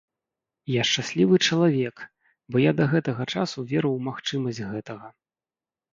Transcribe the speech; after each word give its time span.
Я 0.75 0.81
шчаслівы 0.91 1.35
чалавек, 1.47 1.95
бо 2.55 2.63
я 2.63 2.71
да 2.79 2.85
гэтага 2.95 3.23
часу 3.35 3.57
веру 3.73 3.89
ў 3.93 3.99
магчымасць 4.11 4.63
гэтага. 4.71 5.07